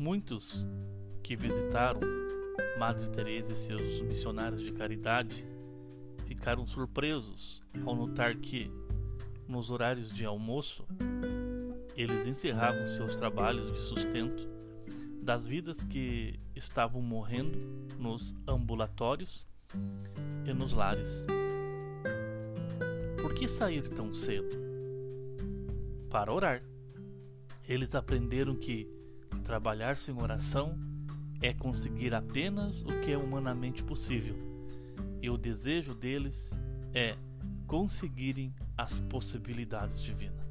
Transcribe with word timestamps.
amigos 0.00 0.66
que 1.22 1.36
visitaram 1.36 2.00
Madre 2.78 3.06
Teresa 3.10 3.52
e 3.52 3.54
seus 3.54 4.00
missionários 4.00 4.62
de 4.62 4.72
caridade 4.72 5.44
ficaram 6.24 6.66
surpresos 6.66 7.62
ao 7.84 7.94
notar 7.94 8.34
que, 8.36 8.72
nos 9.46 9.70
horários 9.70 10.10
de 10.10 10.24
almoço, 10.24 10.86
eles 11.94 12.26
encerravam 12.26 12.86
seus 12.86 13.16
trabalhos 13.16 13.70
de 13.70 13.78
sustento 13.78 14.48
das 15.22 15.46
vidas 15.46 15.84
que 15.84 16.40
estavam 16.56 17.02
morrendo 17.02 17.58
nos 17.98 18.34
ambulatórios 18.48 19.46
e 20.46 20.54
nos 20.54 20.72
lares. 20.72 21.26
Por 23.20 23.34
que 23.34 23.46
sair 23.46 23.86
tão 23.90 24.14
cedo? 24.14 24.56
Para 26.08 26.32
orar. 26.32 26.62
Eles 27.68 27.94
aprenderam 27.94 28.56
que 28.56 28.99
trabalhar 29.44 29.96
sem 29.96 30.16
oração 30.20 30.78
é 31.40 31.52
conseguir 31.52 32.14
apenas 32.14 32.82
o 32.82 33.00
que 33.00 33.12
é 33.12 33.16
humanamente 33.16 33.82
possível, 33.82 34.36
e 35.22 35.30
o 35.30 35.36
desejo 35.36 35.94
deles 35.94 36.52
é 36.92 37.16
conseguirem 37.66 38.54
as 38.76 38.98
possibilidades 38.98 40.02
divinas. 40.02 40.49